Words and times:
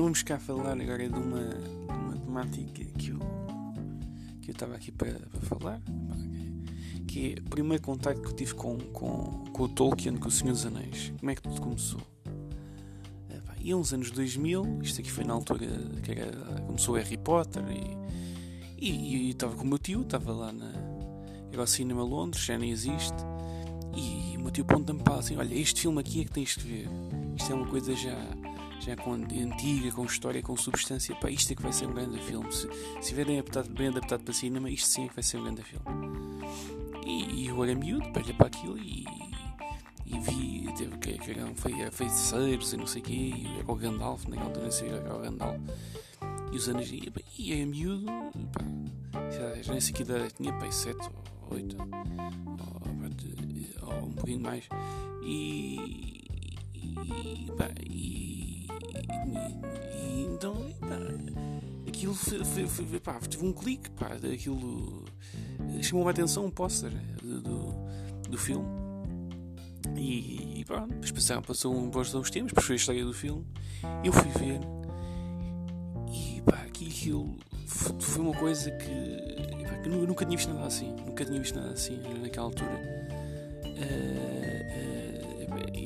Então 0.00 0.06
vamos 0.06 0.22
cá 0.22 0.38
falar 0.38 0.80
agora 0.80 1.06
de 1.10 1.14
uma, 1.14 1.44
de 1.44 1.92
uma 1.92 2.16
temática 2.16 2.84
que 2.98 3.10
eu 3.10 3.18
que 4.40 4.50
eu 4.50 4.52
estava 4.52 4.74
aqui 4.74 4.90
para, 4.90 5.12
para 5.12 5.40
falar, 5.42 5.82
que 7.06 7.34
é 7.34 7.38
o 7.38 7.50
primeiro 7.50 7.82
contacto 7.82 8.22
que 8.22 8.28
eu 8.28 8.32
tive 8.32 8.54
com, 8.54 8.78
com, 8.78 9.44
com 9.52 9.62
o 9.62 9.68
Tolkien, 9.68 10.16
com 10.16 10.28
o 10.28 10.30
Senhor 10.30 10.52
dos 10.52 10.64
Anéis. 10.64 11.12
Como 11.18 11.30
é 11.30 11.34
que 11.34 11.42
tudo 11.42 11.60
começou? 11.60 12.00
E 13.60 13.74
uns 13.74 13.92
anos 13.92 14.10
2000, 14.10 14.78
isto 14.80 15.02
aqui 15.02 15.10
foi 15.10 15.22
na 15.22 15.34
altura 15.34 15.66
que 16.02 16.12
era, 16.12 16.62
começou 16.62 16.94
Harry 16.94 17.18
Potter 17.18 17.62
e, 18.78 18.90
e, 18.90 19.30
estava 19.32 19.54
com 19.54 19.64
o 19.64 19.66
meu 19.66 19.78
tio, 19.78 20.00
estava 20.00 20.32
lá 20.32 20.50
na. 20.50 20.72
Era 21.52 21.60
ao 21.60 21.66
Cinema 21.66 22.02
Londres, 22.02 22.42
já 22.42 22.56
nem 22.56 22.70
existe. 22.70 23.22
E 23.94 24.34
o 24.38 24.40
meu 24.40 24.50
tio 24.50 24.64
ponta-me 24.64 25.02
para 25.02 25.16
assim: 25.16 25.36
olha, 25.36 25.54
este 25.54 25.82
filme 25.82 26.00
aqui 26.00 26.22
é 26.22 26.24
que 26.24 26.30
tens 26.30 26.56
de 26.56 26.62
ver. 26.62 26.88
Isto 27.36 27.52
é 27.52 27.54
uma 27.54 27.66
coisa 27.66 27.94
já 27.94 28.16
já 28.80 28.96
com 28.96 29.12
antiga, 29.12 29.92
com 29.92 30.04
história, 30.04 30.42
com 30.42 30.56
substância, 30.56 31.14
pá, 31.16 31.30
isto 31.30 31.52
é 31.52 31.56
que 31.56 31.62
vai 31.62 31.72
ser 31.72 31.86
um 31.86 31.92
grande 31.92 32.18
filme. 32.20 32.50
Se, 32.50 32.68
se 33.02 33.14
bem 33.14 33.38
adaptado, 33.38 33.70
bem 33.70 33.88
adaptado 33.88 34.22
para 34.22 34.32
cinema, 34.32 34.70
isto 34.70 34.88
sim 34.88 35.04
é 35.04 35.08
que 35.08 35.14
vai 35.14 35.22
ser 35.22 35.36
um 35.36 35.44
grande 35.44 35.62
filme. 35.62 35.84
E, 37.04 37.42
e 37.42 37.46
eu 37.48 37.62
era 37.62 37.74
miúdo, 37.74 38.08
olhei 38.16 38.32
para 38.32 38.46
aquilo 38.46 38.78
e, 38.78 39.04
e 40.06 40.18
vi 40.20 40.72
teve, 40.76 40.96
que, 40.98 41.18
que 41.18 41.30
eram 41.30 41.54
feiticeiros 41.54 42.72
e 42.72 42.76
não 42.76 42.86
sei 42.86 43.02
o 43.02 43.04
quê, 43.04 43.12
e 43.12 43.58
era 43.58 43.70
o 43.70 43.74
Gandalf, 43.74 44.24
naquela 44.26 44.46
altura 44.46 44.64
não 44.64 44.72
sei 44.72 44.88
era 44.88 45.14
o 45.14 45.20
Gandalf. 45.20 45.60
E 46.52 46.56
os 46.56 46.68
anos, 46.68 46.90
e, 46.90 47.12
e 47.38 47.52
era 47.52 47.66
miúdo, 47.66 48.06
pá, 48.52 48.62
já 49.62 49.72
nem 49.72 49.80
sei 49.80 49.92
que 49.92 50.02
idade 50.02 50.32
tinha, 50.34 50.52
pá, 50.54 50.70
7 50.70 50.96
ou 51.50 51.54
8, 51.54 51.76
ou, 53.82 53.94
ou 53.94 54.06
um 54.06 54.12
pouquinho 54.12 54.40
mais. 54.40 54.64
E, 55.22 56.24
e, 56.74 57.52
pá, 57.56 57.68
e 57.88 58.59
e, 59.94 60.22
então, 60.22 60.54
pá, 60.80 60.98
aquilo 61.88 62.14
foi, 62.14 62.44
foi, 62.44 62.66
foi, 62.66 63.00
pá, 63.00 63.18
tive 63.28 63.44
um 63.44 63.52
clique, 63.52 63.90
pá, 63.90 64.12
aquilo 64.32 65.04
chamou-me 65.82 66.08
a 66.08 66.12
atenção 66.12 66.46
um 66.46 66.50
póster 66.50 66.90
do, 67.22 67.74
do, 68.28 68.38
filme. 68.38 68.66
E, 69.96 70.60
e 70.60 70.64
pronto, 70.64 70.88
depois 70.88 71.10
passaram, 71.10 71.42
passou 71.42 71.74
um 71.74 71.90
póster 71.90 72.20
uns 72.20 72.30
tempos, 72.30 72.50
depois 72.52 72.66
foi 72.66 72.74
a 72.74 72.76
história 72.76 73.04
do 73.04 73.12
filme. 73.12 73.46
Eu 74.04 74.12
fui 74.12 74.28
ver 74.30 74.60
e 76.12 76.40
pá, 76.42 76.62
aquilo 76.66 77.36
foi 77.66 78.22
uma 78.22 78.34
coisa 78.34 78.70
que, 78.70 79.64
pá, 79.64 79.80
eu 79.84 80.06
nunca 80.06 80.24
tinha 80.24 80.36
visto 80.36 80.52
nada 80.52 80.66
assim. 80.66 80.94
Nunca 81.06 81.24
tinha 81.24 81.38
visto 81.38 81.56
nada 81.58 81.72
assim 81.72 82.00
naquela 82.22 82.46
altura. 82.46 82.80
Uh, 83.64 84.30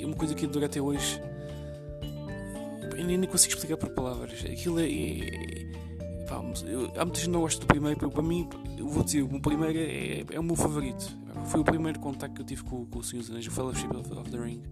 é 0.02 0.06
uma 0.06 0.16
coisa 0.16 0.34
que 0.34 0.46
dura 0.46 0.66
até 0.66 0.80
hoje 0.80 1.20
eu 2.96 3.04
nem 3.04 3.22
consigo 3.24 3.54
explicar 3.54 3.76
por 3.76 3.90
palavras. 3.90 4.44
Aquilo 4.44 4.80
é. 4.80 4.90
é 4.90 5.72
pá, 6.28 6.42
eu, 6.66 6.92
há 6.96 7.04
muita 7.04 7.18
gente 7.18 7.26
que 7.26 7.30
não 7.30 7.40
gosta 7.40 7.60
do 7.60 7.66
primeiro, 7.66 8.10
para 8.10 8.22
mim, 8.22 8.48
eu 8.78 8.88
vou 8.88 9.04
dizer, 9.04 9.22
o 9.22 9.40
primeiro 9.40 9.78
é, 9.78 10.24
é 10.30 10.40
o 10.40 10.42
meu 10.42 10.56
favorito. 10.56 11.24
Foi 11.46 11.60
o 11.60 11.64
primeiro 11.64 12.00
contacto 12.00 12.34
que 12.36 12.42
eu 12.42 12.46
tive 12.46 12.62
com, 12.64 12.86
com 12.86 12.98
o 12.98 13.02
Senhor 13.02 13.22
dos 13.22 13.30
Anéis, 13.30 13.46
o 13.46 13.50
Fellowship 13.50 13.88
of, 13.88 14.12
of 14.12 14.30
the 14.30 14.38
Ring. 14.38 14.62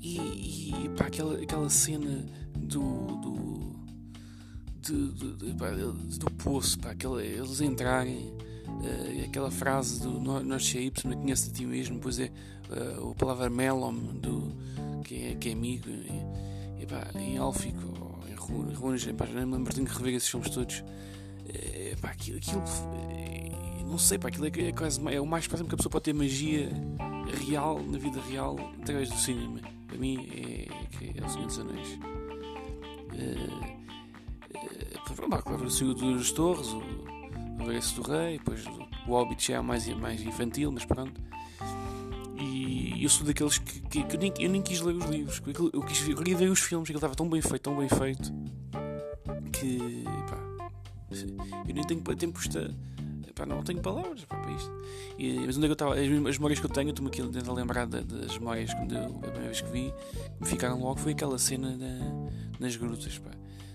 E, 0.00 0.84
e 0.84 0.88
pá, 0.96 1.06
aquela, 1.06 1.34
aquela 1.34 1.68
cena 1.68 2.24
do. 2.56 2.80
do 3.16 3.56
de, 4.80 5.52
pá, 5.54 5.70
do 5.70 6.30
poço, 6.42 6.78
pá, 6.78 6.92
aquela, 6.92 7.22
eles 7.22 7.60
entrarem, 7.60 8.32
uh, 8.68 9.24
aquela 9.24 9.50
frase 9.50 10.00
do 10.00 10.20
Nós 10.20 10.62
shapes, 10.62 11.02
me 11.02 11.16
conhece 11.16 11.50
de 11.50 11.58
ti 11.58 11.66
mesmo, 11.66 11.96
depois 11.96 12.20
é 12.20 12.30
uh, 12.70 13.10
a 13.10 13.14
palavra 13.14 13.50
melon, 13.50 13.94
do, 13.94 14.52
que, 15.04 15.26
é, 15.28 15.34
que 15.34 15.50
é 15.50 15.52
amigo. 15.52 15.88
E, 15.88 16.82
e 16.82 16.86
pá, 16.86 17.08
em 17.14 17.38
Álfico, 17.38 18.20
em 18.28 18.34
Runas, 18.74 19.04
pá, 19.16 19.26
já 19.26 19.46
me 19.46 19.52
lembro, 19.52 19.74
tenho 19.74 19.86
que 19.86 19.96
rever 19.96 20.14
esses 20.14 20.28
filmes 20.28 20.50
todos. 20.50 20.84
É, 21.48 21.94
pá, 22.00 22.10
aquilo, 22.10 22.38
aquilo 22.38 22.62
é, 23.10 23.82
não 23.84 23.98
sei, 23.98 24.18
pá, 24.18 24.28
aquilo 24.28 24.46
é, 24.46 24.68
é, 24.68 24.72
quase, 24.72 25.00
é 25.14 25.20
o 25.20 25.26
mais 25.26 25.46
próximo 25.46 25.68
que 25.68 25.74
a 25.74 25.78
pessoa 25.78 25.90
pode 25.90 26.04
ter 26.04 26.12
magia 26.12 26.68
real, 27.46 27.80
na 27.80 27.98
vida 27.98 28.20
real, 28.28 28.56
através 28.82 29.08
do 29.08 29.16
cinema. 29.16 29.60
Para 29.86 29.98
mim 29.98 30.28
é, 30.32 30.66
é, 31.20 31.24
o 31.24 31.30
Senhor 31.30 31.46
dos 31.46 31.58
Anéis. 31.58 31.98
É, 33.14 33.76
pá, 35.30 35.42
claro, 35.42 35.64
o 35.64 35.70
Senhor 35.70 35.94
dos 35.94 36.32
Torres, 36.32 36.68
o, 36.68 36.78
o 36.78 37.58
Regresso 37.58 38.02
do 38.02 38.10
Rei, 38.10 38.38
depois 38.38 38.64
o 39.06 39.10
Hobbit 39.10 39.46
já 39.48 39.58
é 39.58 39.60
mais, 39.60 39.86
mais 39.96 40.20
infantil, 40.20 40.72
mas 40.72 40.84
pronto. 40.84 41.20
E 42.38 43.02
eu 43.02 43.08
sou 43.08 43.26
daqueles 43.26 43.58
que, 43.58 43.80
que, 43.80 44.02
que 44.04 44.16
eu, 44.16 44.20
nem, 44.20 44.32
eu, 44.38 44.50
nem, 44.50 44.62
quis 44.62 44.80
ler 44.80 44.94
os 44.94 45.04
livros, 45.06 45.42
eu, 45.72 45.82
quis, 45.82 46.08
eu 46.08 46.16
queria 46.16 46.36
ver 46.36 46.50
os 46.50 46.60
filmes, 46.60 46.86
aquilo 46.86 46.98
estava 46.98 47.14
tão 47.14 47.28
bem 47.28 47.40
feito, 47.40 47.60
tão 47.60 47.76
bem 47.76 47.88
feito, 47.88 48.32
que 49.52 50.04
pá, 50.28 50.38
eu 51.66 51.74
nem 51.74 51.84
tenho 51.84 52.02
tempo 52.16 52.38
para. 52.40 52.74
Pá, 53.34 53.44
não 53.44 53.62
tenho 53.62 53.80
palavras 53.80 54.24
pá, 54.24 54.36
para 54.38 54.50
isto. 54.52 54.70
E, 55.18 55.40
mas 55.40 55.56
onde 55.58 55.66
é 55.66 55.68
que 55.68 55.72
eu 55.72 55.74
estava? 55.74 55.94
As, 55.94 56.00
as, 56.00 56.38
memórias 56.38 56.58
que 56.58 56.66
eu 56.66 56.70
tenho, 56.70 56.90
estou-me 56.90 57.10
aqui 57.10 57.20
a 57.20 57.52
lembrar 57.52 57.86
das 57.86 58.38
memórias 58.38 58.72
que 58.72 58.80
eu, 58.80 59.16
a 59.16 59.18
primeira 59.18 59.46
vez 59.46 59.60
que 59.60 59.70
vi, 59.70 59.92
me 60.40 60.46
ficaram 60.46 60.80
logo, 60.80 60.98
foi 60.98 61.12
aquela 61.12 61.38
cena 61.38 61.76
na, 61.76 62.30
nas 62.58 62.76
grutas. 62.76 63.18
Pá. 63.18 63.30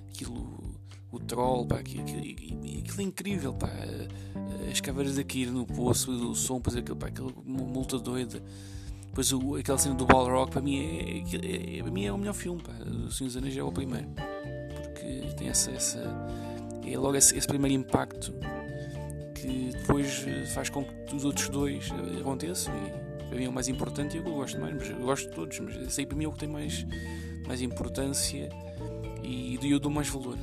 Aquilo 0.09 0.80
o 1.11 1.19
troll, 1.19 1.65
pá, 1.65 1.79
aquilo, 1.79 2.03
aquilo, 2.03 2.79
aquilo 2.79 3.01
é 3.01 3.03
incrível, 3.03 3.53
pá, 3.53 3.69
as 4.71 4.79
caveiras 4.79 5.17
a 5.17 5.23
cair 5.23 5.51
no 5.51 5.65
poço, 5.65 6.11
o 6.11 6.33
som, 6.33 6.57
depois 6.57 6.75
aquele, 6.75 6.97
pá, 6.97 7.07
aquela 7.07 7.31
multa 7.45 7.99
doida. 7.99 8.41
Depois 9.07 9.33
o, 9.33 9.55
aquela 9.55 9.77
cena 9.77 9.93
do 9.93 10.05
Balrog, 10.05 10.49
para 10.49 10.61
mim 10.61 10.79
é, 10.79 11.19
é, 11.19 11.79
é, 11.79 11.83
para 11.83 11.91
mim 11.91 12.05
é 12.05 12.13
o 12.13 12.17
melhor 12.17 12.33
filme, 12.33 12.61
pá. 12.61 12.71
O 12.71 13.11
Senhor 13.11 13.27
dos 13.27 13.37
Anéis 13.37 13.57
é 13.57 13.63
o 13.63 13.71
primeiro. 13.71 14.07
Porque 14.73 15.35
tem 15.35 15.49
essa. 15.49 15.71
essa 15.71 15.99
é 16.85 16.97
logo 16.97 17.15
esse, 17.15 17.37
esse, 17.37 17.47
primeiro 17.47 17.75
impacto 17.75 18.33
que 19.35 19.71
depois 19.73 20.25
faz 20.53 20.69
com 20.69 20.83
que 20.83 21.15
os 21.15 21.25
outros 21.25 21.49
dois 21.49 21.91
aconteçam. 22.19 22.73
E 22.73 23.27
para 23.27 23.37
mim 23.37 23.45
é 23.45 23.49
o 23.49 23.53
mais 23.53 23.67
importante 23.67 24.15
e 24.15 24.17
eu 24.17 24.23
gosto 24.23 24.59
mais, 24.59 24.73
mas 24.73 24.89
eu 24.89 24.99
gosto 24.99 25.29
de 25.29 25.35
todos, 25.35 25.59
mas 25.59 25.75
esse 25.75 26.01
aí 26.01 26.05
para 26.07 26.17
mim 26.17 26.25
é 26.25 26.27
o 26.27 26.31
que 26.31 26.39
tem 26.39 26.49
mais, 26.49 26.85
mais 27.45 27.61
importância 27.61 28.49
e 29.23 29.59
eu 29.61 29.79
dou 29.79 29.91
mais 29.91 30.07
valor. 30.07 30.37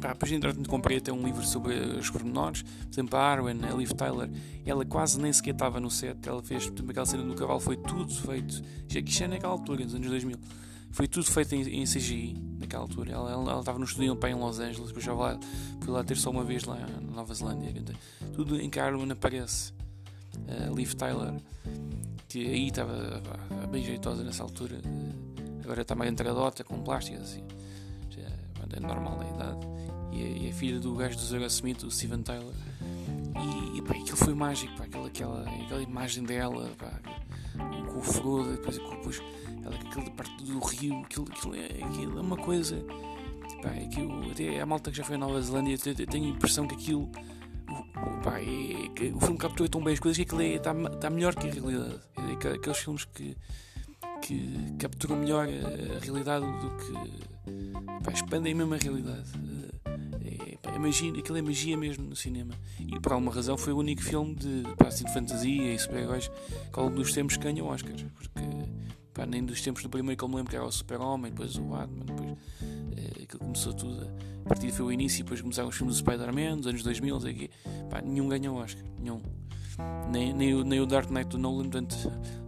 Pá, 0.00 0.12
depois 0.12 0.30
entretanto 0.30 0.68
comprei 0.68 0.98
até 0.98 1.12
um 1.12 1.24
livro 1.24 1.44
sobre 1.44 1.74
os 1.74 2.08
pormenores. 2.08 2.62
Por 2.62 2.92
exemplo, 2.92 3.18
a 3.18 3.22
Arwen, 3.22 3.58
a 3.64 3.74
Liv 3.74 3.90
Tyler, 3.92 4.30
ela 4.64 4.84
quase 4.84 5.20
nem 5.20 5.32
sequer 5.32 5.52
estava 5.52 5.80
no 5.80 5.90
set. 5.90 6.16
Ela 6.26 6.42
fez, 6.42 6.70
por 6.70 6.88
aquela 6.88 7.06
cena 7.06 7.24
do 7.24 7.34
cavalo, 7.34 7.58
foi 7.58 7.76
tudo 7.76 8.14
feito. 8.14 8.62
Já 8.86 9.02
que 9.02 9.10
já 9.10 9.24
é 9.24 9.28
naquela 9.28 9.52
altura, 9.52 9.84
nos 9.84 9.94
anos 9.94 10.08
2000. 10.08 10.38
Foi 10.90 11.06
tudo 11.06 11.26
feito 11.26 11.54
em, 11.54 11.82
em 11.82 11.84
CGI, 11.84 12.36
naquela 12.58 12.84
altura. 12.84 13.12
Ela, 13.12 13.58
estava 13.58 13.78
no 13.78 13.84
estúdio 13.84 14.18
em 14.26 14.34
Los 14.34 14.58
Angeles, 14.60 14.86
depois 14.86 15.04
já 15.04 15.12
lá, 15.12 15.38
fui 15.80 15.92
lá 15.92 16.02
ter 16.04 16.16
só 16.16 16.30
uma 16.30 16.44
vez 16.44 16.64
lá 16.64 16.76
na 16.76 17.16
Nova 17.16 17.34
Zelândia. 17.34 17.74
Tudo 18.32 18.60
em 18.60 18.70
que 18.70 18.78
a 18.78 18.86
Arwen 18.86 19.10
aparece. 19.10 19.72
A 20.46 20.70
Liv 20.70 20.94
Tyler, 20.94 21.34
que 22.28 22.46
aí 22.46 22.68
estava 22.68 23.20
bem 23.70 23.84
jeitosa 23.84 24.22
nessa 24.22 24.44
altura. 24.44 24.80
Agora 25.62 25.82
está 25.82 25.94
mais 25.94 26.10
entradota 26.10 26.62
com 26.62 26.80
plásticas 26.82 27.22
assim. 27.22 27.42
Já 28.10 28.22
é 28.76 28.80
normal 28.80 29.20
a 29.20 29.34
idade 29.34 29.77
e 30.18 30.24
a, 30.24 30.46
e 30.46 30.50
a 30.50 30.52
filha 30.52 30.80
do 30.80 30.94
gajo 30.94 31.16
do 31.16 31.22
Zero 31.22 31.44
Smith, 31.46 31.84
o 31.84 31.90
Steven 31.90 32.22
Tyler. 32.22 32.54
E, 33.36 33.78
e 33.78 33.82
pá, 33.82 33.94
aquilo 33.94 34.16
foi 34.16 34.34
mágico, 34.34 34.74
pá, 34.76 34.84
aquela, 34.84 35.06
aquela, 35.06 35.42
aquela 35.42 35.82
imagem 35.82 36.24
dela, 36.24 36.70
pá, 36.76 37.00
com 37.86 37.98
o 37.98 38.02
Frodo, 38.02 38.50
depois, 38.52 38.78
depois 38.78 39.22
ela, 39.64 39.74
aquela 39.74 40.10
parte 40.10 40.44
do 40.44 40.58
rio, 40.58 41.00
aquilo, 41.00 41.26
aquilo, 41.30 41.54
é, 41.54 41.84
aquilo 41.84 42.18
é 42.18 42.20
uma 42.20 42.36
coisa. 42.36 42.84
Pá, 43.62 43.70
aquilo, 43.70 44.30
até 44.30 44.60
a 44.60 44.66
malta 44.66 44.90
que 44.90 44.96
já 44.96 45.04
foi 45.04 45.14
à 45.14 45.18
Nova 45.18 45.40
Zelândia, 45.40 45.78
eu 45.86 46.06
tenho 46.06 46.26
a 46.26 46.28
impressão 46.30 46.66
que 46.66 46.74
aquilo. 46.74 47.10
Pá, 48.24 48.40
é, 48.40 48.88
que 48.94 49.12
o 49.14 49.20
filme 49.20 49.38
capturou 49.38 49.68
tão 49.68 49.82
bem 49.82 49.92
as 49.92 50.00
coisas 50.00 50.16
que 50.16 50.22
aquilo 50.22 50.42
está 50.42 50.70
é, 50.70 50.88
tá 50.96 51.10
melhor 51.10 51.34
que 51.34 51.48
a 51.48 51.52
realidade. 51.52 52.00
É 52.16 52.52
aqueles 52.54 52.78
filmes 52.78 53.04
que, 53.04 53.36
que 54.22 54.74
capturam 54.78 55.16
melhor 55.16 55.46
a, 55.46 56.04
realidade 56.04 56.44
do 56.44 56.70
que. 56.76 58.04
Pá, 58.04 58.12
expandem 58.12 58.54
mesmo 58.54 58.74
a 58.74 58.78
realidade 58.78 59.47
é 60.78 60.80
magia, 60.80 61.12
aquilo 61.18 61.38
é 61.38 61.42
magia 61.42 61.76
mesmo 61.76 62.08
no 62.08 62.16
cinema. 62.16 62.54
E 62.78 62.98
por 63.00 63.12
alguma 63.12 63.32
razão 63.32 63.58
foi 63.58 63.72
o 63.72 63.78
único 63.78 64.02
filme 64.02 64.34
de, 64.34 64.62
pá, 64.76 64.88
assim, 64.88 65.04
de 65.04 65.12
fantasia 65.12 65.74
e 65.74 65.78
super-heróis 65.78 66.28
que 66.28 66.78
ao 66.78 66.84
longo 66.84 66.96
dos 66.96 67.12
tempos 67.12 67.36
ganhou 67.36 67.68
Oscars. 67.68 68.02
Porque 68.14 68.40
pá, 69.12 69.26
nem 69.26 69.44
dos 69.44 69.60
tempos 69.60 69.82
do 69.82 69.88
primeiro 69.88 70.16
que 70.16 70.24
eu 70.24 70.28
me 70.28 70.36
lembro 70.36 70.50
que 70.50 70.56
era 70.56 70.64
o 70.64 70.70
Super-Homem, 70.70 71.32
depois 71.32 71.56
o 71.56 71.62
Batman, 71.62 72.04
depois 72.04 72.30
é, 72.96 73.22
aquilo 73.24 73.40
começou 73.40 73.72
tudo. 73.72 74.08
A 74.44 74.48
partir 74.48 74.70
foi 74.70 74.86
o 74.86 74.92
início, 74.92 75.24
depois 75.24 75.40
começaram 75.40 75.68
os 75.68 75.76
filmes 75.76 75.96
do 75.96 75.98
Spider-Man, 75.98 76.58
dos 76.58 76.66
anos 76.68 76.82
2000, 76.82 77.16
aqui, 77.16 77.50
pá, 77.90 78.00
nenhum 78.00 78.28
ganhou 78.28 78.56
Oscar. 78.56 78.84
Nenhum. 79.00 79.20
Nem, 80.10 80.32
nem, 80.32 80.54
o, 80.54 80.64
nem 80.64 80.80
o 80.80 80.86
Dark 80.86 81.10
Knight 81.10 81.28
do 81.28 81.38
Nolan, 81.38 81.68
portanto, 81.68 81.94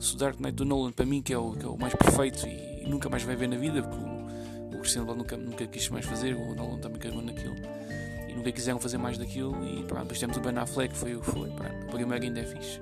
se 0.00 0.14
o 0.14 0.18
Dark 0.18 0.40
Knight 0.40 0.56
do 0.56 0.64
Nolan 0.64 0.90
para 0.90 1.06
mim 1.06 1.22
que 1.22 1.32
é 1.32 1.38
o, 1.38 1.52
que 1.52 1.64
é 1.64 1.68
o 1.68 1.76
mais 1.76 1.94
perfeito 1.94 2.44
e, 2.46 2.84
e 2.84 2.88
nunca 2.88 3.08
mais 3.08 3.22
vai 3.22 3.36
ver 3.36 3.48
na 3.48 3.56
vida, 3.56 3.82
porque 3.82 4.04
o, 4.04 4.80
Cristiano 4.80 5.14
nunca, 5.14 5.36
nunca 5.36 5.66
quis 5.66 5.88
mais 5.90 6.06
fazer, 6.06 6.34
o 6.34 6.54
Nolan 6.54 6.78
também 6.78 6.98
cagou 6.98 7.22
naquilo 7.22 7.54
e 8.30 8.34
nunca 8.34 8.52
quiseram 8.52 8.78
fazer 8.78 8.98
mais 8.98 9.18
daquilo 9.18 9.54
e 9.64 9.82
pronto, 9.84 10.02
depois 10.02 10.20
temos 10.20 10.36
o 10.36 10.40
Ben 10.40 10.56
Affleck, 10.56 10.96
foi 10.96 11.16
o 11.16 11.20
que 11.20 11.26
foi, 11.26 11.50
pronto, 11.50 11.86
o 11.86 11.90
primeiro 11.90 12.24
ainda 12.24 12.40
é 12.40 12.44
fixe. 12.44 12.80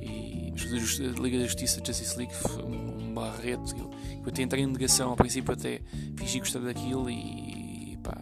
E, 0.00 0.52
mas 0.52 1.00
a 1.00 1.20
Liga 1.20 1.38
da 1.38 1.44
Justiça, 1.44 1.80
Justice 1.84 2.16
League, 2.16 2.34
foi 2.34 2.62
um, 2.62 3.14
Barreto. 3.14 3.74
Eu, 3.76 3.90
eu 4.22 4.28
até 4.28 4.42
entrei 4.42 4.62
em 4.62 4.66
negação, 4.66 5.10
ao 5.10 5.16
princípio 5.16 5.54
até 5.54 5.80
fingi 6.16 6.38
gostar 6.38 6.60
daquilo 6.60 7.08
e 7.08 7.98
pá, 8.02 8.20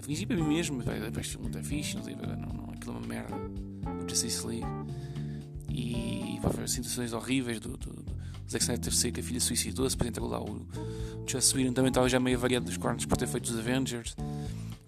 fingi 0.00 0.26
para 0.26 0.36
mim 0.36 0.48
mesmo, 0.48 0.82
pá, 0.82 0.92
este 1.20 1.36
filme 1.36 1.46
está 1.46 1.62
fixe, 1.62 1.96
não 1.96 2.02
sei, 2.02 2.16
não, 2.16 2.36
não, 2.36 2.72
aquilo 2.72 2.94
é 2.94 2.98
uma 2.98 3.06
merda, 3.06 3.36
o 3.36 4.08
Justice 4.08 4.44
League. 4.44 4.66
E 5.68 6.40
pá, 6.42 6.50
foram 6.50 6.66
situações 6.66 7.12
horríveis 7.12 7.60
do, 7.60 7.76
do, 7.76 8.02
do 8.02 8.12
Zack 8.50 8.64
Snyder 8.64 8.84
ter 8.84 8.92
saído 8.92 9.14
que 9.14 9.20
a 9.20 9.24
filha 9.24 9.40
suicidou-se, 9.40 9.96
depois 9.96 10.08
entrou 10.08 10.28
lá 10.28 10.42
o 10.42 10.66
Joss 11.26 11.56
Whedon 11.56 11.72
também 11.72 11.88
estava 11.88 12.08
já 12.08 12.18
meio 12.18 12.38
variado 12.38 12.66
dos 12.66 12.76
cornos 12.76 13.06
por 13.06 13.16
ter 13.16 13.26
feito 13.26 13.46
os 13.46 13.58
Avengers. 13.58 14.14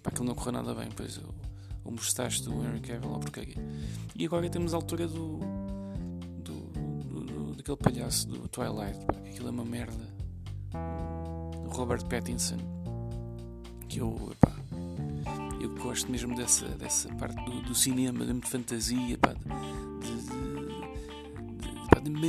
Pá, 0.05 0.11
aquilo 0.11 0.27
não 0.27 0.35
correu 0.35 0.51
nada 0.51 0.75
bem, 0.75 0.89
pois 0.95 1.17
o, 1.17 1.33
o 1.83 1.91
mustache 1.91 2.43
do 2.43 2.53
Henry 2.63 2.79
Cavill, 2.79 3.11
lá 3.11 3.17
porcaria. 3.17 3.57
E 4.15 4.23
agora 4.23 4.47
temos 4.47 4.75
a 4.75 4.77
altura 4.77 5.07
do, 5.07 5.39
daquele 7.65 7.77
palhaço 7.77 8.27
do 8.27 8.47
Twilight, 8.47 9.03
pá, 9.05 9.15
aquilo 9.25 9.47
é 9.47 9.51
uma 9.51 9.65
merda. 9.65 10.05
O 11.65 11.69
Robert 11.69 12.05
Pattinson, 12.05 12.57
que 13.89 13.99
eu, 13.99 14.35
pá, 14.39 14.51
eu 15.59 15.73
gosto 15.75 16.11
mesmo 16.11 16.35
dessa, 16.35 16.67
dessa 16.69 17.09
parte 17.15 17.43
do, 17.43 17.63
do 17.63 17.73
cinema, 17.73 18.23
de 18.23 18.47
fantasia, 18.47 19.17
pá, 19.17 19.33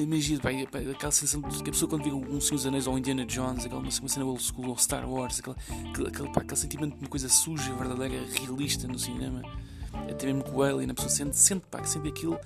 magia, 0.06 0.38
pá, 0.40 0.50
aquela 0.50 1.12
sensação 1.12 1.40
de 1.40 1.62
que 1.62 1.70
a 1.70 1.72
pessoa 1.72 1.88
quando 1.88 2.04
vê 2.04 2.10
um 2.10 2.40
Senhor 2.40 2.56
dos 2.56 2.66
Anéis 2.66 2.86
ou 2.86 2.98
Indiana 2.98 3.24
Jones, 3.26 3.64
aquela 3.64 3.80
uma, 3.80 3.90
cena 3.90 4.24
old 4.24 4.42
school 4.42 4.68
ou 4.68 4.78
Star 4.78 5.08
Wars, 5.08 5.40
aquele, 5.40 6.08
aquele, 6.08 6.30
pá, 6.30 6.40
aquele 6.40 6.56
sentimento 6.56 6.94
de 6.94 7.00
uma 7.00 7.08
coisa 7.08 7.28
suja, 7.28 7.74
verdadeira, 7.74 8.24
realista 8.40 8.86
no 8.86 8.98
cinema, 8.98 9.42
até 10.10 10.26
mesmo 10.26 10.44
com 10.44 10.56
o 10.56 10.62
Alien, 10.62 10.90
a 10.90 10.94
pessoa 10.94 11.10
sente, 11.10 11.36
sente, 11.36 11.64
pá, 11.70 11.80
que 11.80 11.88
sente 11.88 12.08
aquilo 12.08 12.38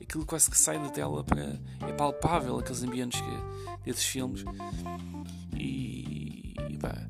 aquilo 0.00 0.24
quase 0.24 0.50
que 0.50 0.58
sai 0.58 0.78
da 0.78 0.88
tela 0.88 1.22
para. 1.24 1.58
é 1.86 1.92
palpável 1.92 2.58
aqueles 2.58 2.82
ambientes 2.82 3.20
que, 3.20 3.84
desses 3.84 4.04
filmes. 4.04 4.44
E. 5.54 6.54
e 6.68 6.78
pá. 6.78 7.06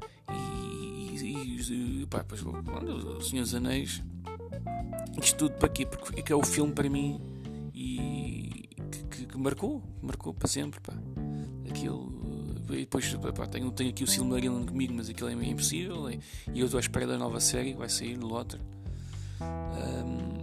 E, 1.68 2.06
pá, 2.08 2.24
pois, 2.24 2.42
o 2.42 3.20
Senhor 3.20 3.42
dos 3.42 3.54
Anéis. 3.54 4.02
Isto 5.20 5.36
tudo 5.36 5.54
para 5.54 5.68
quê? 5.68 5.86
Porque 5.86 6.32
é 6.32 6.36
o 6.36 6.44
filme 6.44 6.72
para 6.72 6.88
mim 6.88 7.20
e 7.74 8.15
que, 9.16 9.26
que, 9.26 9.38
marcou, 9.38 9.82
marcou 10.02 10.34
para 10.34 10.48
sempre. 10.48 10.80
Pá. 10.80 10.92
Aquilo. 11.68 12.14
E 12.70 12.80
depois 12.80 13.14
pá, 13.14 13.46
tenho, 13.46 13.70
tenho 13.70 13.90
aqui 13.90 14.02
o 14.04 14.06
Silmarillion 14.06 14.64
comigo, 14.66 14.92
mas 14.94 15.08
aquilo 15.08 15.28
é 15.28 15.32
impossível. 15.32 16.10
E, 16.10 16.20
e 16.52 16.60
eu 16.60 16.66
estou 16.66 16.78
à 16.78 16.80
espera 16.80 17.06
da 17.06 17.16
nova 17.16 17.40
série 17.40 17.74
vai 17.74 17.88
sair 17.88 18.16
do 18.16 18.26
Lotter. 18.26 18.60
Um, 19.40 20.36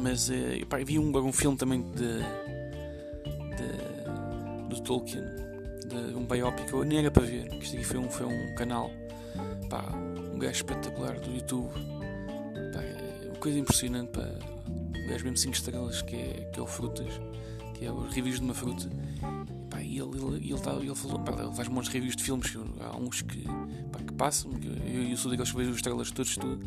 mas 0.00 0.28
uh, 0.28 0.66
pá, 0.68 0.78
vi 0.78 0.98
um, 0.98 1.16
um 1.16 1.32
filme 1.32 1.56
também 1.56 1.82
de, 1.92 2.18
de, 3.56 4.68
do 4.68 4.80
Tolkien, 4.82 5.24
de 5.88 6.14
um 6.14 6.24
biopic, 6.24 6.70
eu 6.72 6.84
nem 6.84 6.98
era 6.98 7.10
para 7.10 7.24
ver, 7.24 7.48
que 7.48 7.64
isto 7.64 7.76
aqui 7.76 7.84
foi 7.84 7.98
um, 7.98 8.10
foi 8.10 8.26
um 8.26 8.54
canal, 8.54 8.90
pá, 9.70 9.84
um 10.34 10.38
gajo 10.38 10.56
espetacular 10.56 11.18
do 11.20 11.30
YouTube, 11.30 11.72
pá, 12.72 12.82
é 12.82 13.28
uma 13.28 13.38
coisa 13.38 13.58
impressionante, 13.58 14.10
pá, 14.10 14.28
um 14.68 15.08
gajo 15.08 15.24
mesmo 15.24 15.36
5 15.36 15.54
estrelas, 15.54 16.02
que 16.02 16.16
é, 16.16 16.50
que 16.52 16.58
é 16.58 16.62
o 16.62 16.66
Frutas, 16.66 17.20
que 17.78 17.84
é 17.84 17.92
os 17.92 18.14
reviews 18.14 18.38
de 18.38 18.44
uma 18.44 18.54
fruta. 18.54 18.90
Pá, 19.70 19.82
e 19.82 19.98
ele, 19.98 20.16
ele, 20.16 20.50
ele, 20.50 20.60
tá, 20.60 20.72
ele, 20.74 20.94
falou, 20.94 21.18
pá, 21.20 21.32
ele 21.32 21.54
faz 21.54 21.68
de 21.68 21.90
reviews 21.90 22.16
de 22.16 22.22
filmes, 22.22 22.56
há 22.80 22.96
uns 22.96 23.22
que, 23.22 23.42
pá, 23.92 23.98
que 23.98 24.12
passam, 24.14 24.52
eu, 24.86 25.10
eu 25.10 25.16
sou 25.16 25.30
daqueles 25.30 25.50
que 25.50 25.56
vejo 25.56 25.70
as 25.70 25.76
estrelas 25.76 26.10
todos, 26.10 26.36
tudo 26.36 26.60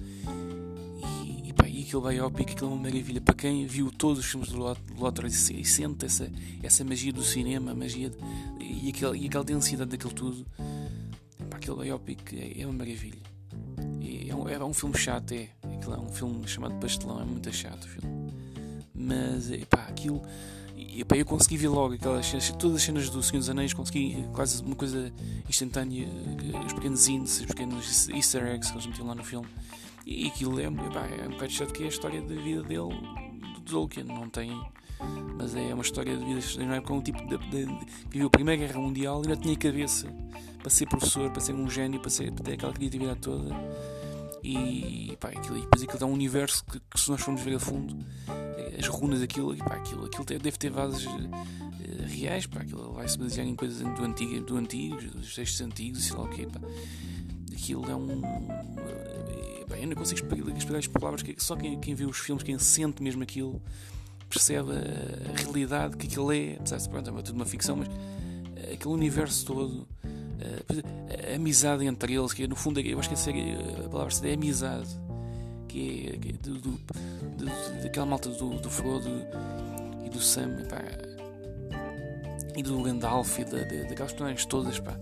aquele 1.89 2.15
biopic, 2.15 2.51
aquilo 2.51 2.71
é 2.71 2.73
uma 2.73 2.83
maravilha. 2.83 3.21
Para 3.21 3.33
quem 3.33 3.65
viu 3.65 3.91
todos 3.91 4.19
os 4.19 4.25
filmes 4.25 4.49
do 4.49 4.57
Lothar 4.97 5.25
e 5.25 5.31
sente 5.65 6.05
essa, 6.05 6.31
essa 6.61 6.83
magia 6.83 7.11
do 7.11 7.23
cinema, 7.23 7.73
magia 7.73 8.09
de, 8.09 8.17
e, 8.59 8.89
aquela, 8.89 9.17
e 9.17 9.25
aquela 9.25 9.43
densidade 9.43 9.89
daquilo 9.89 10.13
tudo, 10.13 10.45
pá, 11.49 11.57
aquele 11.57 11.77
biopic 11.83 12.33
é, 12.33 12.61
é 12.61 12.65
uma 12.65 12.73
maravilha. 12.73 13.21
É, 14.01 14.29
é, 14.29 14.35
um, 14.35 14.47
é 14.47 14.63
um 14.63 14.73
filme 14.73 14.97
chato, 14.97 15.33
é. 15.33 15.49
Aquilo 15.63 15.93
é 15.93 15.99
um 15.99 16.09
filme 16.09 16.47
chamado 16.47 16.75
Pastelão, 16.79 17.21
é 17.21 17.25
muito 17.25 17.51
chato 17.51 17.83
o 17.83 17.87
filme. 17.87 18.33
Mas, 18.93 19.49
pá, 19.69 19.85
aquilo. 19.89 20.21
E, 20.79 21.03
pá, 21.03 21.17
eu 21.17 21.25
consegui 21.25 21.57
ver 21.57 21.67
logo 21.67 21.95
aquelas 21.95 22.25
cenas, 22.25 22.49
todas 22.51 22.77
as 22.77 22.83
cenas 22.83 23.09
do 23.09 23.21
Senhor 23.21 23.39
dos 23.39 23.49
Anéis, 23.49 23.73
consegui 23.73 24.25
quase 24.33 24.63
uma 24.63 24.75
coisa 24.75 25.11
instantânea, 25.47 26.07
os 26.65 26.71
pequenos 26.71 27.07
índices, 27.07 27.41
os 27.41 27.45
pequenos 27.47 28.07
easter 28.09 28.45
eggs 28.47 28.71
que 28.71 28.77
eles 28.77 28.87
metiam 28.87 29.07
lá 29.07 29.15
no 29.15 29.23
filme. 29.23 29.47
E 30.05 30.27
aquilo 30.27 30.59
é, 30.59 30.69
pá, 30.71 31.05
é 31.07 31.27
um 31.27 31.31
bocado 31.31 31.51
chato 31.51 31.73
que 31.73 31.83
é 31.83 31.85
a 31.85 31.89
história 31.89 32.21
da 32.21 32.35
vida 32.35 32.63
dele, 32.63 32.95
do 33.55 33.61
Tolkien, 33.61 34.05
não 34.05 34.29
tem. 34.29 34.51
Mas 35.37 35.55
é 35.55 35.73
uma 35.73 35.83
história 35.83 36.15
de 36.15 36.25
vida 36.25 36.39
extraordinária 36.39 36.81
com 36.81 36.97
um 36.97 37.01
tipo 37.01 37.19
de, 37.27 37.37
de, 37.37 37.65
de, 37.65 37.85
viveu 38.09 38.27
a 38.27 38.29
Primeira 38.29 38.65
Guerra 38.65 38.79
Mundial 38.79 39.21
e 39.23 39.27
ainda 39.27 39.41
tinha 39.41 39.55
cabeça 39.57 40.07
para 40.61 40.69
ser 40.69 40.87
professor, 40.87 41.29
para 41.29 41.41
ser 41.41 41.53
um 41.53 41.69
gênio, 41.69 41.99
para, 41.99 42.09
ser, 42.09 42.31
para 42.31 42.43
ter 42.43 42.53
aquela 42.53 42.73
criatividade 42.73 43.19
toda. 43.19 43.55
E 44.43 45.15
pá, 45.19 45.29
aquilo, 45.29 45.57
e 45.57 45.61
depois 45.61 45.83
aquilo 45.83 45.99
dá 45.99 46.05
um 46.05 46.13
universo 46.13 46.63
que, 46.65 46.79
que, 46.79 46.99
se 46.99 47.09
nós 47.09 47.21
formos 47.21 47.41
ver 47.41 47.55
a 47.55 47.59
fundo, 47.59 48.05
as 48.77 48.87
runas 48.87 49.19
daquilo, 49.19 49.53
e 49.53 49.57
pá, 49.57 49.75
aquilo, 49.75 50.05
aquilo 50.05 50.25
deve 50.25 50.57
ter 50.57 50.69
vases 50.69 51.05
uh, 51.05 51.29
reais, 52.07 52.45
pá, 52.45 52.61
aquilo 52.61 52.93
vai 52.93 53.07
se 53.07 53.17
basear 53.17 53.45
em 53.45 53.55
coisas 53.55 53.79
do 53.79 54.03
antigo, 54.03 54.41
do 54.41 54.57
antigo 54.57 54.95
dos 54.95 55.35
textos 55.35 55.61
antigos, 55.61 56.03
sei 56.05 56.15
lá 56.15 56.23
o 56.23 56.29
quê, 56.29 56.47
pá. 56.47 56.59
Aquilo 57.53 57.89
é 57.89 57.95
um 57.95 58.21
bem, 59.69 59.83
eu 59.83 59.87
não 59.87 59.95
consigo 59.95 60.21
explicar 60.57 60.77
as 60.77 60.87
palavras 60.87 61.21
que 61.21 61.35
só 61.37 61.55
quem, 61.55 61.79
quem 61.79 61.93
vê 61.93 62.05
os 62.05 62.17
filmes, 62.17 62.43
quem 62.43 62.57
sente 62.57 63.03
mesmo 63.03 63.21
aquilo, 63.21 63.61
percebe 64.29 64.71
a, 64.71 65.41
realidade 65.41 65.97
que 65.97 66.07
aquilo 66.07 66.31
é, 66.31 66.55
apesar 66.55 66.77
de 66.77 66.89
pronto, 66.89 67.09
é 67.09 67.21
tudo 67.21 67.35
uma 67.35 67.45
ficção, 67.45 67.75
mas 67.75 67.87
uh, 67.87 68.73
aquele 68.73 68.93
universo 68.93 69.45
todo, 69.45 69.87
a 71.31 71.35
amizade 71.35 71.85
entre 71.85 72.13
eles, 72.13 72.33
que 72.33 72.47
no 72.47 72.55
fundo 72.55 72.79
eu 72.79 72.99
acho 72.99 73.09
que 73.09 73.15
a, 73.15 73.85
a 73.85 73.89
palavra 73.89 74.13
é 74.23 74.33
amizade, 74.33 74.89
que 75.69 76.07
é, 76.07 76.29
é 76.29 76.33
do, 76.33 76.55
do, 76.55 76.71
do, 76.71 77.83
daquela 77.83 78.05
malta 78.05 78.29
do, 78.29 78.49
do 78.59 78.69
Frodo 78.69 79.09
e 80.03 80.09
do 80.09 80.19
Sam, 80.19 80.57
pá, 80.69 80.81
e 82.57 82.61
do 82.61 82.81
Gandalf 82.81 83.39
e 83.39 83.45
da, 83.45 83.59
daquelas 83.59 84.11
personagens 84.11 84.45
todas, 84.45 84.79
pá 84.79 84.99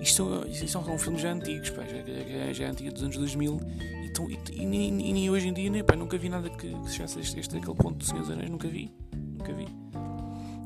isto, 0.00 0.46
isto 0.48 0.68
são 0.68 0.98
filmes 0.98 1.20
já 1.20 1.32
antigos, 1.32 1.70
pá, 1.70 1.82
já, 1.82 1.96
já, 1.98 2.52
já 2.52 2.64
é 2.64 2.68
antigo 2.68 2.92
dos 2.92 3.02
anos 3.02 3.16
2000 3.16 3.60
e, 4.04 4.10
tão, 4.10 4.30
e, 4.30 4.38
e, 4.52 4.62
e, 4.62 5.12
nem 5.12 5.30
hoje 5.30 5.48
em 5.48 5.52
dia 5.52 5.70
nem, 5.70 5.84
pá, 5.84 5.96
nunca 5.96 6.16
vi 6.16 6.28
nada 6.28 6.48
que, 6.48 6.72
que 6.72 6.90
chegasse 6.90 7.18
a 7.18 7.20
este, 7.20 7.40
este 7.40 7.56
aquele 7.56 7.74
ponto 7.74 7.96
do 7.96 8.04
Senhor 8.04 8.20
dos 8.20 8.30
Anéis, 8.30 8.50
nunca 8.50 8.68
vi, 8.68 8.90
nunca 9.12 9.52
vi. 9.52 9.66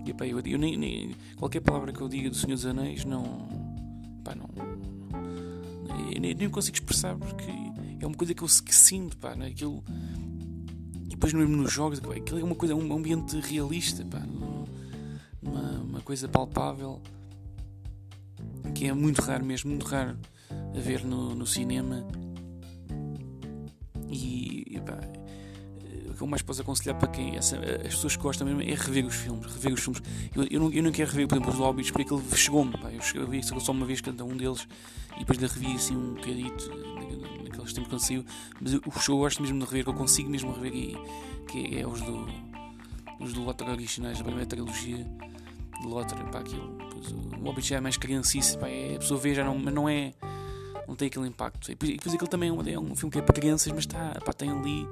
E, 0.04 0.12
pá, 0.12 0.26
eu, 0.26 0.40
eu 0.40 0.58
nem, 0.58 0.76
nem, 0.76 1.14
qualquer 1.36 1.60
palavra 1.60 1.92
que 1.92 2.00
eu 2.00 2.08
diga 2.08 2.28
do 2.28 2.36
Senhor 2.36 2.54
dos 2.54 2.66
Anéis 2.66 3.04
não, 3.04 3.48
pá, 4.22 4.34
não, 4.34 4.48
eu 6.12 6.20
nem, 6.20 6.34
nem 6.34 6.50
consigo 6.50 6.76
expressar 6.76 7.16
porque 7.16 7.50
é 8.04 8.06
uma 8.06 8.16
coisa 8.16 8.34
que 8.34 8.42
eu 8.42 8.48
que 8.48 8.74
sinto, 8.74 9.16
pá, 9.16 9.34
né? 9.34 9.46
aquilo, 9.46 9.82
e 11.04 11.10
depois 11.10 11.32
mesmo 11.32 11.56
nos 11.56 11.72
jogos, 11.72 12.00
pá, 12.00 12.14
aquilo 12.14 12.40
é 12.40 12.44
uma 12.44 12.54
coisa, 12.54 12.74
um 12.74 12.92
ambiente 12.92 13.38
realista, 13.40 14.04
pá, 14.04 14.22
uma, 15.40 15.80
uma 15.80 16.00
coisa 16.00 16.28
palpável 16.28 17.00
que 18.74 18.86
é 18.86 18.92
muito 18.92 19.20
raro 19.20 19.44
mesmo, 19.44 19.70
muito 19.70 19.86
raro 19.86 20.16
a 20.50 20.80
ver 20.80 21.04
no, 21.04 21.34
no 21.34 21.46
cinema. 21.46 22.06
E, 24.08 24.80
pá, 24.84 24.98
o 25.16 25.21
que 26.22 26.24
eu 26.24 26.28
mais 26.28 26.42
posso 26.42 26.62
aconselhar 26.62 26.96
para 26.96 27.08
quem 27.08 27.36
essa, 27.36 27.56
as 27.56 27.94
pessoas 27.94 28.16
que 28.16 28.22
gostam 28.22 28.46
mesmo 28.46 28.62
é 28.62 28.74
rever 28.74 29.04
os 29.04 29.14
filmes. 29.14 29.52
Rever 29.52 29.72
os 29.72 29.80
filmes. 29.80 30.02
Eu, 30.34 30.46
eu, 30.48 30.60
não, 30.60 30.70
eu 30.70 30.82
não 30.82 30.92
quero 30.92 31.10
rever, 31.10 31.26
por 31.26 31.34
exemplo, 31.34 31.52
os 31.52 31.58
Hobbits, 31.58 31.90
porque 31.90 32.14
ele 32.14 32.22
chegou-me. 32.36 32.72
Eu 33.14 33.26
vi 33.26 33.42
só 33.42 33.72
uma 33.72 33.84
vez 33.84 34.00
cada 34.00 34.24
um 34.24 34.36
deles 34.36 34.68
e 35.16 35.20
depois 35.20 35.38
ainda 35.38 35.52
revi 35.52 35.74
assim 35.74 35.96
um 35.96 36.14
bocadito 36.14 36.70
naqueles 37.44 37.72
tempos 37.72 37.88
quando 37.90 38.00
saiu. 38.00 38.24
Mas 38.60 38.74
o 38.74 39.00
show 39.00 39.16
eu 39.16 39.20
gosto 39.20 39.42
mesmo 39.42 39.58
de 39.58 39.64
rever, 39.64 39.82
que 39.82 39.90
eu 39.90 39.94
consigo 39.94 40.30
mesmo 40.30 40.52
rever, 40.52 40.72
e, 40.72 40.96
que 41.48 41.76
é 41.76 41.86
os 41.86 42.00
do, 42.00 42.28
os 43.18 43.32
do 43.32 43.42
Lothar 43.42 43.68
originais, 43.70 44.18
da 44.18 44.24
primeira 44.24 44.48
trilogia 44.48 45.04
de 45.80 45.86
Lothar, 45.86 46.24
pá, 46.30 46.38
aquilo. 46.38 46.78
O 47.40 47.44
Hobbit 47.44 47.68
já 47.68 47.76
é 47.76 47.80
mais 47.80 47.96
criancice, 47.96 48.56
pá, 48.56 48.68
é, 48.68 48.94
a 48.94 48.98
pessoa 49.00 49.18
vê 49.18 49.34
já 49.34 49.44
não, 49.44 49.58
não 49.58 49.88
é. 49.88 50.14
Não 50.86 50.94
tem 50.94 51.08
aquele 51.08 51.26
impacto. 51.26 51.72
E 51.72 51.74
depois 51.74 52.14
aquilo 52.14 52.28
também 52.28 52.50
é 52.50 52.52
um, 52.52 52.60
é 52.68 52.78
um 52.78 52.94
filme 52.94 53.10
que 53.10 53.18
é 53.18 53.22
para 53.22 53.34
crianças, 53.34 53.72
mas 53.72 53.80
está, 53.80 54.12
tem 54.36 54.50
ali. 54.50 54.86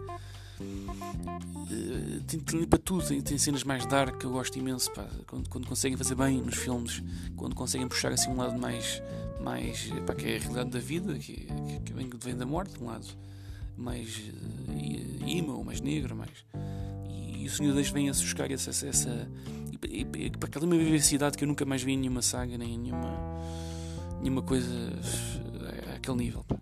Tem 2.27 2.67
para 2.67 2.79
tudo, 2.79 3.07
tem, 3.07 3.21
tem, 3.21 3.39
cenas 3.39 3.65
mais 3.65 3.87
dark 3.87 4.19
que 4.19 4.25
eu 4.25 4.31
gosto 4.31 4.59
imenso, 4.59 4.91
pá, 4.93 5.07
quando, 5.27 5.49
quando 5.49 5.67
conseguem 5.67 5.97
fazer 5.97 6.15
bem 6.15 6.41
nos 6.41 6.57
filmes, 6.57 7.03
quando 7.37 7.55
conseguem 7.55 7.87
puxar 7.89 8.13
assim 8.13 8.31
um 8.31 8.37
lado 8.37 8.59
mais, 8.59 9.03
mais 9.41 9.91
pá, 10.07 10.15
que 10.15 10.27
é 10.27 10.37
a 10.37 10.41
realidade 10.41 10.71
da 10.71 10.79
vida, 10.79 11.15
que, 11.15 11.49
que, 11.85 11.93
vem, 11.93 12.11
vem 12.23 12.37
da 12.37 12.45
morte, 12.45 12.75
um 12.81 12.87
lado 12.87 13.07
mais 13.77 14.17
uh, 14.19 15.29
emo, 15.29 15.65
mais 15.65 15.81
negro, 15.81 16.15
mais. 16.15 16.45
E, 17.09 17.45
e 17.45 17.47
o 17.47 17.51
Senhor 17.51 17.75
Deus 17.75 17.91
vem 17.91 18.09
a 18.09 18.13
buscar 18.13 18.51
essa, 18.51 18.71
essa, 18.71 19.29
e, 19.89 20.07
e, 20.19 20.31
para 20.31 20.49
aquela 20.49 20.67
uma 20.67 20.77
vivacidade 20.77 21.39
que 21.39 21.45
eu 21.45 21.49
nunca 21.49 21.65
mais 21.65 21.83
vi 21.83 21.93
em 21.93 21.99
nenhuma 21.99 22.23
saga, 22.23 22.59
nem 22.59 22.75
em 22.75 22.79
nenhuma, 22.79 23.17
nenhuma 24.21 24.43
coisa 24.43 24.69
àquele 25.97 26.17
nível. 26.17 26.45
Pá. 26.45 26.57